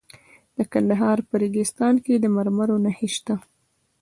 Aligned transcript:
د 0.57 0.57
کندهار 0.73 1.17
په 1.27 1.35
ریګستان 1.41 1.95
کې 2.05 2.13
د 2.19 2.25
مرمرو 2.35 2.77
نښې 2.85 3.09
شته. 3.15 3.35